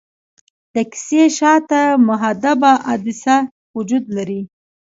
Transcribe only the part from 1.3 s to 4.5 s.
شاته محدبه عدسیه وجود لري.